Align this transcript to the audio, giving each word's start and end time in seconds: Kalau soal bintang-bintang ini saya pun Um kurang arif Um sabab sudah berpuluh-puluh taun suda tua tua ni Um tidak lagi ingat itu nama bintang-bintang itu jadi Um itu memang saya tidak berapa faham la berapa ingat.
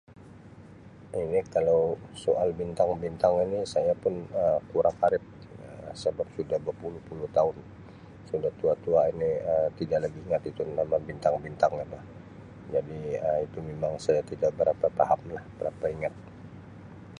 Kalau 1.53 1.81
soal 2.23 2.49
bintang-bintang 2.59 3.33
ini 3.45 3.59
saya 3.73 3.93
pun 4.03 4.13
Um 4.41 4.57
kurang 4.71 4.97
arif 5.05 5.23
Um 5.63 5.89
sabab 6.01 6.27
sudah 6.37 6.57
berpuluh-puluh 6.67 7.29
taun 7.37 7.57
suda 8.29 8.49
tua 8.59 8.73
tua 8.83 9.01
ni 9.19 9.29
Um 9.51 9.69
tidak 9.79 9.99
lagi 10.03 10.19
ingat 10.25 10.41
itu 10.51 10.61
nama 10.79 10.95
bintang-bintang 11.09 11.71
itu 11.85 11.99
jadi 12.73 12.99
Um 13.29 13.37
itu 13.45 13.57
memang 13.69 13.93
saya 14.05 14.21
tidak 14.31 14.51
berapa 14.59 14.85
faham 14.99 15.21
la 15.37 15.41
berapa 15.61 15.85
ingat. 15.95 16.13